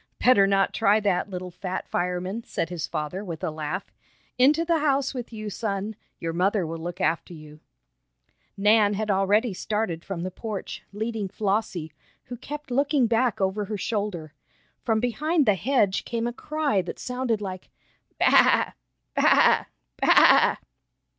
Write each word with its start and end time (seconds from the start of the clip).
"Better 0.17 0.47
not 0.47 0.73
try 0.73 0.99
that, 0.99 1.29
little 1.29 1.51
fat 1.51 1.87
fireman," 1.87 2.43
said 2.43 2.69
his 2.69 2.87
father 2.87 3.23
with 3.23 3.43
a 3.43 3.51
laugh. 3.51 3.91
"Into 4.39 4.65
the 4.65 4.79
house 4.79 5.13
with 5.13 5.31
you, 5.31 5.51
son. 5.51 5.95
Your 6.17 6.33
mother 6.33 6.65
will 6.65 6.79
look 6.79 6.99
after 6.99 7.35
you." 7.35 7.59
Nan 8.57 8.95
had 8.95 9.11
already 9.11 9.53
started 9.53 10.03
from 10.03 10.23
the 10.23 10.31
porch, 10.31 10.81
leading 10.91 11.27
Flossie, 11.27 11.91
who 12.23 12.37
kept 12.37 12.71
looking 12.71 13.05
back 13.05 13.39
over 13.39 13.65
her 13.65 13.77
shoulder. 13.77 14.33
From 14.81 14.99
behind 15.01 15.45
the 15.45 15.53
hedge 15.53 16.03
came 16.03 16.25
a 16.25 16.33
cry 16.33 16.81
that 16.81 16.97
sounded 16.97 17.39
like: 17.39 17.69
"Baa! 18.19 18.71
Baa! 19.15 19.65
Baa!" 20.01 20.57